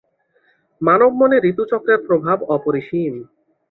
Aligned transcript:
মানবমনে 0.81 1.37
ঋতুচক্রের 1.51 1.99
প্রভাব 2.07 2.37
অপরিসীম। 2.55 3.13